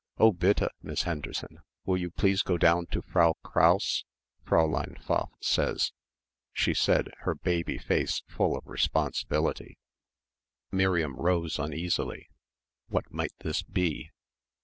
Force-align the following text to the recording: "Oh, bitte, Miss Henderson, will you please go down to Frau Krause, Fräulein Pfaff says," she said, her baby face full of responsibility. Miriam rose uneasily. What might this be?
"Oh, 0.17 0.31
bitte, 0.31 0.67
Miss 0.81 1.03
Henderson, 1.03 1.59
will 1.85 1.95
you 1.95 2.09
please 2.09 2.41
go 2.41 2.57
down 2.57 2.87
to 2.87 3.03
Frau 3.03 3.33
Krause, 3.43 4.03
Fräulein 4.43 4.99
Pfaff 4.99 5.29
says," 5.39 5.91
she 6.51 6.73
said, 6.73 7.11
her 7.19 7.35
baby 7.35 7.77
face 7.77 8.23
full 8.27 8.57
of 8.57 8.65
responsibility. 8.65 9.77
Miriam 10.71 11.15
rose 11.15 11.59
uneasily. 11.59 12.29
What 12.87 13.13
might 13.13 13.35
this 13.41 13.61
be? 13.61 14.09